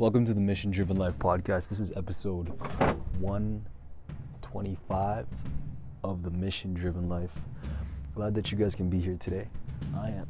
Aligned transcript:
Welcome 0.00 0.24
to 0.24 0.32
the 0.32 0.40
Mission 0.40 0.70
Driven 0.70 0.96
Life 0.96 1.18
podcast. 1.18 1.68
This 1.68 1.78
is 1.78 1.92
episode 1.94 2.48
125 3.18 5.26
of 6.02 6.22
the 6.22 6.30
Mission 6.30 6.72
Driven 6.72 7.06
Life. 7.06 7.32
Glad 8.14 8.34
that 8.34 8.50
you 8.50 8.56
guys 8.56 8.74
can 8.74 8.88
be 8.88 8.98
here 8.98 9.18
today. 9.20 9.46
I 9.94 10.08
am. 10.08 10.26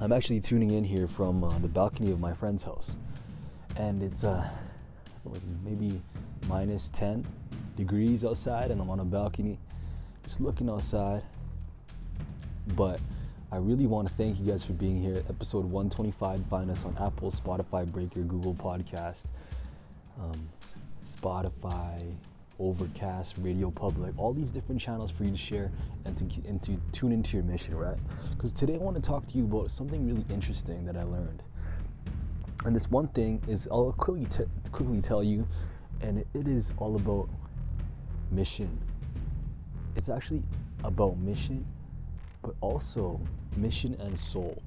I'm 0.00 0.12
actually 0.12 0.40
tuning 0.40 0.70
in 0.70 0.82
here 0.82 1.06
from 1.06 1.44
uh, 1.44 1.50
the 1.58 1.68
balcony 1.68 2.10
of 2.10 2.20
my 2.20 2.32
friend's 2.32 2.62
house, 2.62 2.96
and 3.76 4.02
it's 4.02 4.24
uh, 4.24 4.48
maybe 5.62 6.00
minus 6.48 6.88
10 6.94 7.22
degrees 7.76 8.24
outside, 8.24 8.70
and 8.70 8.80
I'm 8.80 8.88
on 8.88 9.00
a 9.00 9.04
balcony 9.04 9.58
just 10.24 10.40
looking 10.40 10.70
outside. 10.70 11.22
But 12.68 12.98
I 13.52 13.56
really 13.56 13.86
want 13.86 14.08
to 14.08 14.14
thank 14.14 14.40
you 14.40 14.46
guys 14.46 14.64
for 14.64 14.72
being 14.72 14.98
here. 14.98 15.22
Episode 15.28 15.66
125. 15.66 16.42
Find 16.46 16.70
us 16.70 16.86
on 16.86 16.96
Apple, 16.98 17.30
Spotify, 17.30 17.86
Breaker, 17.86 18.20
Google 18.20 18.54
Podcast, 18.54 19.24
um, 20.18 20.48
Spotify, 21.06 22.14
Overcast, 22.58 23.36
Radio 23.42 23.70
Public, 23.70 24.18
all 24.18 24.32
these 24.32 24.50
different 24.50 24.80
channels 24.80 25.10
for 25.10 25.24
you 25.24 25.32
to 25.32 25.36
share 25.36 25.70
and 26.06 26.16
to, 26.16 26.48
and 26.48 26.62
to 26.62 26.80
tune 26.92 27.12
into 27.12 27.36
your 27.36 27.44
mission, 27.44 27.74
right? 27.74 27.98
Because 28.30 28.52
today 28.52 28.76
I 28.76 28.78
want 28.78 28.96
to 28.96 29.02
talk 29.02 29.28
to 29.28 29.36
you 29.36 29.44
about 29.44 29.70
something 29.70 30.06
really 30.06 30.24
interesting 30.30 30.86
that 30.86 30.96
I 30.96 31.02
learned. 31.02 31.42
And 32.64 32.74
this 32.74 32.90
one 32.90 33.08
thing 33.08 33.42
is, 33.48 33.68
I'll 33.70 33.92
quickly, 33.92 34.24
t- 34.30 34.50
quickly 34.70 35.02
tell 35.02 35.22
you, 35.22 35.46
and 36.00 36.20
it, 36.20 36.26
it 36.32 36.48
is 36.48 36.72
all 36.78 36.96
about 36.96 37.28
mission. 38.30 38.80
It's 39.94 40.08
actually 40.08 40.42
about 40.84 41.18
mission, 41.18 41.66
but 42.42 42.54
also 42.60 43.20
mission 43.56 43.96
and 44.00 44.18
soul, 44.18 44.60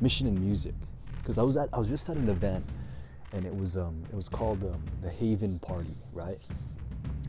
mission 0.00 0.26
and 0.26 0.38
music. 0.38 0.74
Because 1.18 1.38
I 1.38 1.42
was 1.42 1.56
at, 1.56 1.68
I 1.72 1.78
was 1.78 1.88
just 1.88 2.08
at 2.08 2.16
an 2.16 2.28
event, 2.28 2.64
and 3.32 3.46
it 3.46 3.54
was 3.54 3.76
um, 3.76 4.02
it 4.12 4.16
was 4.16 4.28
called 4.28 4.62
um, 4.64 4.82
the 5.02 5.10
Haven 5.10 5.58
Party, 5.60 5.94
right? 6.12 6.38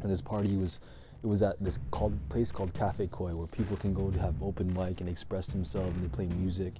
And 0.01 0.11
this 0.11 0.21
party 0.21 0.57
was, 0.57 0.79
it 1.23 1.27
was 1.27 1.41
at 1.41 1.63
this 1.63 1.79
called 1.91 2.17
place 2.29 2.51
called 2.51 2.73
Cafe 2.73 3.07
Koi, 3.11 3.33
where 3.33 3.47
people 3.47 3.77
can 3.77 3.93
go 3.93 4.11
to 4.11 4.19
have 4.19 4.35
open 4.43 4.73
mic 4.73 4.99
and 4.99 5.09
express 5.09 5.47
themselves 5.47 5.95
and 5.95 6.03
they 6.03 6.13
play 6.13 6.25
music. 6.37 6.73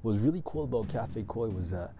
What 0.00 0.12
was 0.12 0.20
really 0.20 0.42
cool 0.46 0.64
about 0.64 0.88
Cafe 0.88 1.24
Koi 1.28 1.48
was 1.48 1.70
that 1.70 1.92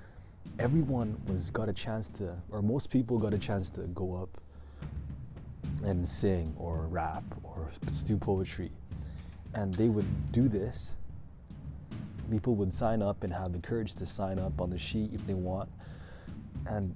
everyone 0.59 1.21
was 1.27 1.51
got 1.51 1.69
a 1.69 1.73
chance 1.73 2.09
to, 2.11 2.35
or 2.51 2.63
most 2.63 2.91
people 2.91 3.19
got 3.19 3.35
a 3.35 3.39
chance 3.39 3.69
to 3.71 3.81
go 3.95 4.17
up 4.17 4.41
and 5.85 6.09
sing 6.09 6.55
or 6.59 6.87
rap 6.87 7.25
or 7.43 7.71
do 8.07 8.17
poetry. 8.17 8.71
And 9.55 9.73
they 9.75 9.89
would 9.89 10.07
do 10.33 10.49
this. 10.49 10.95
People 12.31 12.55
would 12.57 12.73
sign 12.73 13.03
up 13.03 13.23
and 13.23 13.33
have 13.33 13.53
the 13.53 13.59
courage 13.59 13.95
to 13.95 14.07
sign 14.07 14.39
up 14.39 14.61
on 14.61 14.71
the 14.71 14.79
sheet 14.79 15.11
if 15.13 15.27
they 15.27 15.35
want. 15.35 15.69
And 16.67 16.95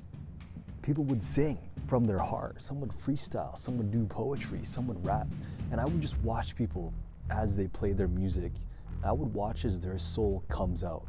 people 0.82 1.04
would 1.04 1.22
sing 1.22 1.58
from 1.86 2.04
their 2.04 2.18
heart. 2.18 2.62
Some 2.62 2.80
would 2.80 2.90
freestyle, 2.90 3.56
some 3.56 3.76
would 3.78 3.90
do 3.90 4.04
poetry, 4.06 4.60
some 4.64 4.86
would 4.88 5.04
rap. 5.04 5.28
And 5.70 5.80
I 5.80 5.84
would 5.84 6.00
just 6.00 6.18
watch 6.22 6.56
people 6.56 6.92
as 7.30 7.54
they 7.54 7.66
play 7.68 7.92
their 7.92 8.08
music. 8.08 8.52
I 9.04 9.12
would 9.12 9.32
watch 9.32 9.64
as 9.64 9.80
their 9.80 9.98
soul 9.98 10.42
comes 10.48 10.82
out. 10.82 11.06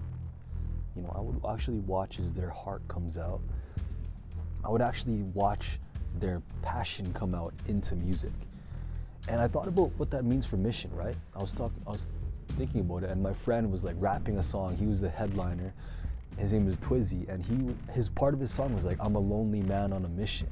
You 0.95 1.01
know, 1.01 1.13
I 1.15 1.21
would 1.21 1.41
actually 1.49 1.79
watch 1.79 2.19
as 2.19 2.31
their 2.33 2.49
heart 2.49 2.85
comes 2.87 3.17
out. 3.17 3.41
I 4.63 4.69
would 4.69 4.81
actually 4.81 5.23
watch 5.33 5.79
their 6.19 6.41
passion 6.61 7.11
come 7.13 7.33
out 7.33 7.53
into 7.67 7.95
music. 7.95 8.33
And 9.27 9.39
I 9.39 9.47
thought 9.47 9.67
about 9.67 9.91
what 9.97 10.09
that 10.11 10.25
means 10.25 10.45
for 10.45 10.57
mission, 10.57 10.89
right? 10.93 11.15
I 11.35 11.39
was 11.39 11.51
talking 11.51 11.81
I 11.85 11.91
was 11.91 12.07
thinking 12.57 12.81
about 12.81 13.03
it 13.03 13.09
and 13.09 13.21
my 13.21 13.33
friend 13.33 13.71
was 13.71 13.83
like 13.83 13.95
rapping 13.99 14.37
a 14.37 14.43
song. 14.43 14.75
He 14.75 14.85
was 14.85 15.01
the 15.01 15.09
headliner. 15.09 15.73
His 16.37 16.53
name 16.53 16.65
was 16.65 16.77
Twizzy 16.77 17.27
and 17.29 17.43
he 17.45 17.75
his 17.93 18.09
part 18.09 18.33
of 18.33 18.39
his 18.39 18.51
song 18.51 18.73
was 18.73 18.85
like 18.85 18.97
I'm 18.99 19.15
a 19.15 19.19
lonely 19.19 19.61
man 19.61 19.93
on 19.93 20.05
a 20.05 20.09
mission. 20.09 20.47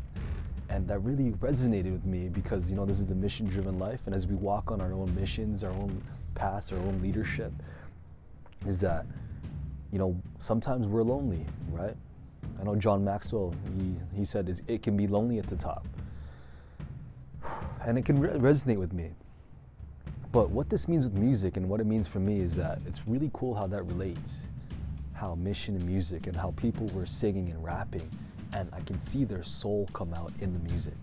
And 0.69 0.87
that 0.89 0.99
really 0.99 1.31
resonated 1.33 1.93
with 1.93 2.05
me 2.05 2.27
because 2.27 2.69
you 2.69 2.75
know 2.75 2.85
this 2.85 2.99
is 2.99 3.07
the 3.07 3.15
mission 3.15 3.47
driven 3.47 3.79
life 3.79 4.01
and 4.05 4.13
as 4.13 4.27
we 4.27 4.35
walk 4.35 4.71
on 4.71 4.81
our 4.81 4.93
own 4.93 5.13
missions, 5.15 5.63
our 5.63 5.71
own 5.71 6.01
paths, 6.35 6.71
our 6.71 6.79
own 6.79 7.01
leadership 7.01 7.51
is 8.65 8.79
that 8.79 9.05
you 9.91 9.99
know 9.99 10.15
sometimes 10.39 10.87
we're 10.87 11.03
lonely, 11.03 11.45
right? 11.71 11.95
I 12.59 12.63
know 12.63 12.75
John 12.75 13.03
Maxwell, 13.03 13.53
he, 13.75 13.95
he 14.17 14.25
said 14.25 14.61
it 14.67 14.81
can 14.81 14.97
be 14.97 15.07
lonely 15.07 15.37
at 15.39 15.47
the 15.47 15.55
top. 15.55 15.85
And 17.87 17.97
it 17.97 18.03
can 18.03 18.19
re- 18.19 18.29
resonate 18.31 18.77
with 18.77 18.91
me. 18.91 19.11
But 20.33 20.49
what 20.49 20.69
this 20.69 20.89
means 20.89 21.05
with 21.05 21.13
music 21.13 21.55
and 21.55 21.69
what 21.69 21.79
it 21.79 21.85
means 21.85 22.05
for 22.05 22.19
me 22.19 22.41
is 22.41 22.53
that 22.55 22.79
it's 22.85 23.07
really 23.07 23.31
cool 23.33 23.55
how 23.55 23.65
that 23.67 23.83
relates. 23.83 24.33
How 25.13 25.35
mission 25.35 25.75
and 25.75 25.85
music 25.87 26.27
and 26.27 26.35
how 26.35 26.51
people 26.57 26.85
were 26.87 27.05
singing 27.05 27.49
and 27.49 27.63
rapping. 27.63 28.07
And 28.53 28.69
I 28.73 28.81
can 28.81 28.99
see 28.99 29.23
their 29.23 29.41
soul 29.41 29.87
come 29.93 30.13
out 30.13 30.33
in 30.41 30.51
the 30.51 30.59
music. 30.69 30.93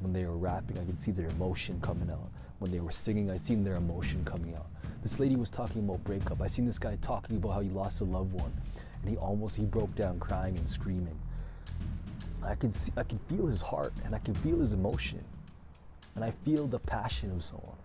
When 0.00 0.12
they 0.12 0.26
were 0.26 0.36
rapping, 0.36 0.78
I 0.78 0.84
could 0.84 1.00
see 1.00 1.12
their 1.12 1.28
emotion 1.28 1.80
coming 1.80 2.10
out. 2.10 2.28
When 2.58 2.70
they 2.70 2.80
were 2.80 2.92
singing, 2.92 3.30
I 3.30 3.38
seen 3.38 3.64
their 3.64 3.76
emotion 3.76 4.22
coming 4.26 4.54
out. 4.54 4.66
This 5.02 5.18
lady 5.18 5.36
was 5.36 5.48
talking 5.48 5.82
about 5.82 6.04
breakup. 6.04 6.42
I 6.42 6.46
seen 6.46 6.66
this 6.66 6.78
guy 6.78 6.98
talking 7.00 7.38
about 7.38 7.52
how 7.52 7.60
he 7.60 7.70
lost 7.70 8.02
a 8.02 8.04
loved 8.04 8.34
one 8.34 8.52
and 9.00 9.10
he 9.10 9.16
almost 9.16 9.56
he 9.56 9.64
broke 9.64 9.94
down 9.94 10.20
crying 10.20 10.56
and 10.58 10.68
screaming. 10.68 11.18
I 12.42 12.54
can 12.54 12.70
see 12.70 12.92
I 12.98 13.02
can 13.02 13.18
feel 13.30 13.46
his 13.46 13.62
heart 13.62 13.94
and 14.04 14.14
I 14.14 14.18
can 14.18 14.34
feel 14.34 14.58
his 14.58 14.74
emotion. 14.74 15.24
And 16.18 16.24
I 16.24 16.32
feel 16.44 16.66
the 16.66 16.80
passion 16.80 17.30
of 17.30 17.44
someone. 17.44 17.76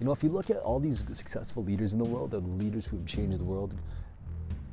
You 0.00 0.06
know, 0.06 0.12
if 0.12 0.22
you 0.22 0.30
look 0.30 0.48
at 0.48 0.56
all 0.56 0.80
these 0.80 1.04
successful 1.12 1.62
leaders 1.62 1.92
in 1.92 1.98
the 1.98 2.08
world, 2.08 2.30
the 2.30 2.40
leaders 2.40 2.86
who 2.86 2.96
have 2.96 3.04
changed 3.04 3.38
the 3.38 3.44
world, 3.44 3.74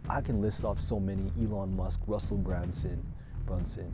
I 0.08 0.22
can 0.22 0.42
list 0.42 0.64
off 0.64 0.80
so 0.80 0.98
many 0.98 1.30
Elon 1.42 1.76
Musk, 1.76 2.00
Russell 2.08 2.38
Branson, 2.38 3.04
Brunson, 3.46 3.94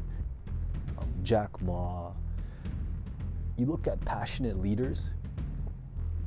um, 1.00 1.07
Jack 1.23 1.50
Ma. 1.63 2.11
You 3.57 3.66
look 3.66 3.88
at 3.88 4.00
passionate 4.01 4.61
leaders, 4.61 5.09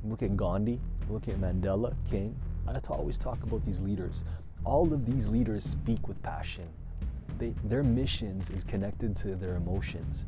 look 0.04 0.24
at 0.24 0.36
Gandhi, 0.36 0.80
look 1.08 1.28
at 1.28 1.36
Mandela, 1.36 1.94
King. 2.10 2.34
I 2.66 2.72
have 2.72 2.82
to 2.82 2.90
always 2.90 3.18
talk 3.18 3.40
about 3.44 3.64
these 3.64 3.78
leaders 3.78 4.16
all 4.64 4.92
of 4.92 5.06
these 5.06 5.28
leaders 5.28 5.64
speak 5.64 6.08
with 6.08 6.22
passion. 6.22 6.68
They, 7.38 7.54
their 7.64 7.82
missions 7.82 8.50
is 8.50 8.64
connected 8.64 9.16
to 9.18 9.36
their 9.36 9.56
emotions. 9.56 10.26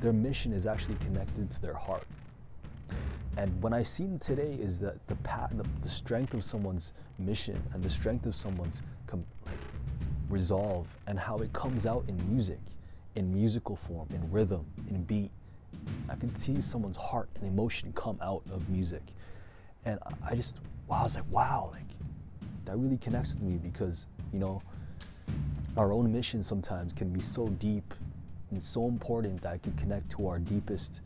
Their 0.00 0.12
mission 0.12 0.52
is 0.52 0.66
actually 0.66 0.96
connected 0.96 1.50
to 1.50 1.60
their 1.60 1.74
heart. 1.74 2.06
And 3.36 3.62
what 3.62 3.72
I 3.72 3.82
see 3.82 4.18
today 4.20 4.58
is 4.60 4.80
that 4.80 5.04
the, 5.06 5.16
the, 5.54 5.64
the 5.82 5.88
strength 5.88 6.34
of 6.34 6.44
someone's 6.44 6.92
mission 7.18 7.60
and 7.72 7.82
the 7.82 7.90
strength 7.90 8.26
of 8.26 8.34
someone's 8.34 8.82
com- 9.06 9.24
like, 9.46 9.54
resolve 10.28 10.86
and 11.06 11.18
how 11.18 11.36
it 11.38 11.52
comes 11.52 11.86
out 11.86 12.04
in 12.08 12.16
music, 12.30 12.60
in 13.14 13.32
musical 13.32 13.76
form, 13.76 14.08
in 14.10 14.30
rhythm, 14.30 14.64
in 14.90 15.02
beat. 15.04 15.30
I 16.08 16.16
can 16.16 16.36
see 16.36 16.60
someone's 16.60 16.96
heart 16.96 17.28
and 17.36 17.46
emotion 17.48 17.92
come 17.94 18.18
out 18.22 18.42
of 18.52 18.68
music. 18.68 19.02
And 19.84 19.98
I 20.26 20.34
just, 20.34 20.56
wow, 20.86 21.00
I 21.00 21.02
was 21.04 21.14
like, 21.14 21.30
wow, 21.30 21.70
like 21.72 21.82
that 22.64 22.76
really 22.76 22.98
connects 22.98 23.34
with 23.34 23.42
me 23.42 23.56
because, 23.56 24.06
you 24.32 24.38
know, 24.38 24.60
our 25.76 25.92
own 25.92 26.12
mission 26.12 26.42
sometimes 26.42 26.92
can 26.92 27.10
be 27.10 27.20
so 27.20 27.46
deep 27.46 27.94
and 28.50 28.62
so 28.62 28.88
important 28.88 29.40
that 29.42 29.56
it 29.56 29.62
can 29.62 29.72
connect 29.74 30.10
to 30.12 30.28
our 30.28 30.38
deepest 30.38 31.00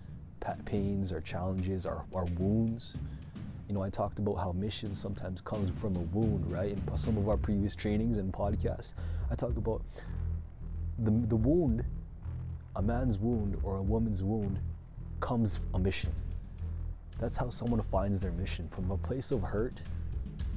pains, 0.64 1.12
our 1.12 1.20
challenges, 1.20 1.86
our, 1.86 2.04
our 2.14 2.24
wounds. 2.38 2.94
You 3.68 3.74
know, 3.74 3.82
I 3.82 3.90
talked 3.90 4.18
about 4.18 4.34
how 4.34 4.52
mission 4.52 4.94
sometimes 4.94 5.40
comes 5.40 5.70
from 5.78 5.96
a 5.96 6.00
wound, 6.00 6.50
right? 6.52 6.70
In 6.70 6.96
some 6.96 7.16
of 7.16 7.28
our 7.28 7.36
previous 7.36 7.74
trainings 7.74 8.18
and 8.18 8.32
podcasts, 8.32 8.92
I 9.30 9.34
talked 9.34 9.56
about 9.56 9.82
the, 10.98 11.10
the 11.10 11.36
wound, 11.36 11.84
a 12.76 12.82
man's 12.82 13.18
wound 13.18 13.58
or 13.62 13.78
a 13.78 13.82
woman's 13.82 14.22
wound 14.22 14.58
comes 15.20 15.58
a 15.74 15.78
mission. 15.78 16.10
That's 17.18 17.36
how 17.36 17.50
someone 17.50 17.82
finds 17.90 18.20
their 18.20 18.32
mission 18.32 18.68
from 18.74 18.90
a 18.90 18.96
place 18.96 19.30
of 19.30 19.42
hurt 19.42 19.80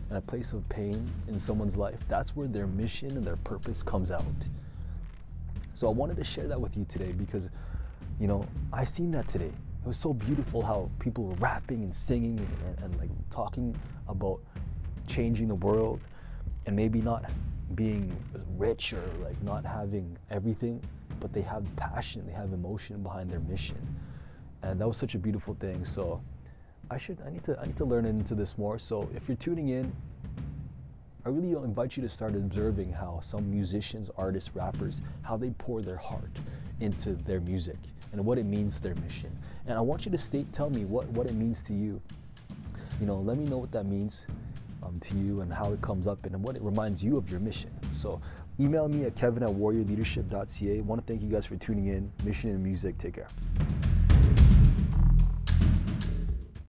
and 0.10 0.18
a 0.18 0.22
place 0.22 0.54
of 0.54 0.68
pain 0.70 1.10
in 1.28 1.40
someone's 1.40 1.76
life, 1.76 2.00
that's 2.08 2.36
where 2.36 2.48
their 2.48 2.68
mission 2.68 3.12
and 3.12 3.24
their 3.24 3.38
purpose 3.38 3.82
comes 3.82 4.12
out. 4.12 4.24
So 5.76 5.88
I 5.88 5.92
wanted 5.92 6.16
to 6.18 6.24
share 6.24 6.48
that 6.48 6.60
with 6.60 6.78
you 6.78 6.86
today 6.86 7.12
because, 7.12 7.50
you 8.20 8.28
know, 8.28 8.46
I 8.72 8.86
seen 8.86 9.12
that 9.12 9.28
today. 9.28 9.52
It 9.52 9.88
was 9.88 9.98
so 9.98 10.14
beautiful 10.14 10.62
how 10.62 10.90
people 11.00 11.26
were 11.26 11.36
rapping 11.36 11.84
and 11.84 11.94
singing 11.94 12.40
and, 12.40 12.68
and, 12.68 12.86
and 12.86 12.98
like 12.98 13.10
talking 13.30 13.76
about 14.08 14.40
changing 15.06 15.50
the 15.50 15.56
world 15.56 16.00
and 16.66 16.76
maybe 16.76 17.02
not 17.02 17.30
being 17.76 18.16
rich 18.58 18.94
or 18.94 19.04
like 19.22 19.40
not 19.44 19.66
having 19.66 20.18
everything, 20.32 20.82
but 21.20 21.34
they 21.34 21.42
have 21.42 21.64
passion, 21.76 22.26
they 22.26 22.34
have 22.34 22.54
emotion 22.54 23.04
behind 23.04 23.30
their 23.30 23.42
mission. 23.42 23.78
And 24.64 24.80
that 24.80 24.88
was 24.88 24.98
such 24.98 25.14
a 25.14 25.20
beautiful 25.20 25.56
thing. 25.60 25.84
So 25.84 26.22
I 26.90 26.98
should 26.98 27.20
I 27.26 27.32
need 27.32 27.44
to 27.44 27.60
I 27.60 27.66
need 27.66 27.78
to 27.78 27.86
learn 27.86 28.06
into 28.06 28.34
this 28.34 28.58
more. 28.58 28.80
So 28.80 29.10
if 29.14 29.28
you're 29.28 29.38
tuning 29.38 29.70
in, 29.70 29.94
I 31.26 31.30
really 31.30 31.52
invite 31.52 31.98
you 31.98 32.04
to 32.04 32.10
start 32.10 32.36
observing 32.36 32.94
how 32.94 33.20
some 33.24 33.50
musicians, 33.50 34.10
artists, 34.18 34.56
rappers, 34.56 35.02
how 35.24 35.38
they 35.38 35.50
pour 35.52 35.82
their 35.82 35.98
heart 35.98 36.40
into 36.80 37.14
their 37.14 37.40
music 37.42 37.78
and 38.12 38.24
what 38.24 38.38
it 38.38 38.46
means 38.46 38.76
to 38.76 38.84
their 38.84 38.96
mission. 38.96 39.36
And 39.66 39.78
I 39.78 39.82
want 39.82 40.06
you 40.06 40.12
to 40.12 40.18
state 40.18 40.54
tell 40.54 40.70
me 40.70 40.86
what, 40.86 41.08
what 41.10 41.28
it 41.28 41.34
means 41.34 41.64
to 41.64 41.74
you. 41.74 42.00
You 43.00 43.08
know, 43.08 43.18
let 43.18 43.38
me 43.38 43.46
know 43.46 43.58
what 43.58 43.72
that 43.72 43.86
means. 43.86 44.26
um, 44.86 45.00
to 45.00 45.16
you 45.18 45.42
and 45.42 45.52
how 45.52 45.72
it 45.74 45.82
comes 45.82 46.08
up 46.08 46.26
and 46.26 46.44
what 46.44 46.56
it 46.56 46.62
reminds 46.62 47.04
you 47.04 47.18
of 47.18 47.30
your 47.30 47.40
mission. 47.40 47.72
So 47.94 48.22
email 48.60 48.88
me 48.88 49.06
at 49.06 49.16
kevin 49.16 49.44
at 49.44 49.50
warriorleadership.ca. 49.50 50.78
I 50.78 50.82
want 50.82 51.06
to 51.06 51.12
thank 51.12 51.24
you 51.24 51.30
guys 51.30 51.46
for 51.46 51.56
tuning 51.56 51.88
in. 51.88 52.12
Mission 52.24 52.52
and 52.52 52.64
music. 52.64 52.98
Take 52.98 53.16
care. 53.16 53.28